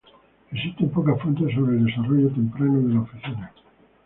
Existen 0.51 0.89
pocas 0.89 1.21
fuentes 1.21 1.53
sobre 1.53 1.77
el 1.77 1.85
desarrollo 1.85 2.31
temprano 2.31 2.79
de 2.81 2.93
la 2.95 3.01
oficina. 3.01 3.53